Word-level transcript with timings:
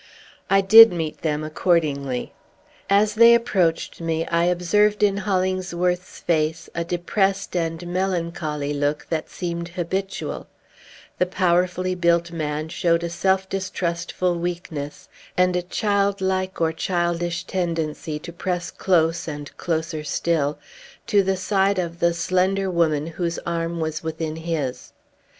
I 0.49 0.61
did 0.61 0.91
meet 0.91 1.21
them, 1.21 1.43
accordingly. 1.43 2.33
As 2.89 3.13
they 3.13 3.35
approached 3.35 4.01
me, 4.01 4.25
I 4.25 4.45
observed 4.45 5.03
in 5.03 5.17
Hollingsworth's 5.17 6.17
face 6.21 6.67
a 6.73 6.83
depressed 6.83 7.55
and 7.55 7.85
melancholy 7.85 8.73
look, 8.73 9.05
that 9.11 9.29
seemed 9.29 9.67
habitual; 9.67 10.47
the 11.19 11.27
powerfully 11.27 11.93
built 11.93 12.31
man 12.31 12.67
showed 12.69 13.03
a 13.03 13.11
self 13.11 13.47
distrustful 13.47 14.39
weakness, 14.39 15.07
and 15.37 15.55
a 15.55 15.61
childlike 15.61 16.59
or 16.59 16.73
childish 16.73 17.43
tendency 17.43 18.17
to 18.17 18.33
press 18.33 18.71
close, 18.71 19.27
and 19.27 19.55
closer 19.55 20.03
still, 20.03 20.57
to 21.05 21.21
the 21.21 21.37
side 21.37 21.77
of 21.77 21.99
the 21.99 22.15
slender 22.15 22.71
woman 22.71 23.05
whose 23.05 23.37
arm 23.45 23.79
was 23.79 24.01
within 24.01 24.37
his. 24.37 24.93